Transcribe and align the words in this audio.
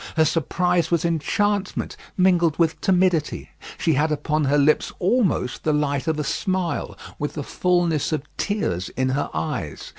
Her 0.17 0.25
surprise 0.25 0.89
was 0.89 1.05
enchantment 1.05 1.95
mingled 2.17 2.57
with 2.57 2.81
timidity. 2.81 3.51
She 3.77 3.93
had 3.93 4.11
upon 4.11 4.45
her 4.45 4.57
lips 4.57 4.91
almost 4.97 5.63
the 5.63 5.73
light 5.73 6.07
of 6.07 6.17
a 6.17 6.23
smile, 6.23 6.97
with 7.19 7.33
the 7.35 7.43
fulness 7.43 8.11
of 8.11 8.23
tears 8.35 8.89
in 8.97 9.09
her 9.09 9.29
eyes. 9.31 9.89